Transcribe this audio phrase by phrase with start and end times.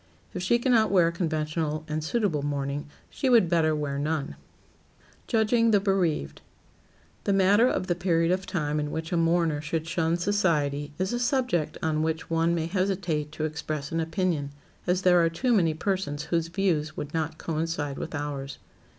[0.33, 4.29] If she can not wear conventional and suitable mourning, she would better wear none.
[5.27, 6.41] [Sidenote: JUDGING THE BEREAVED]
[7.25, 11.13] The matter of the period of time in which a mourner should shun society is
[11.13, 14.49] a subject on which one may hesitate to express an opinion,
[14.87, 18.57] as there are too many persons whose views would not coincide with ours.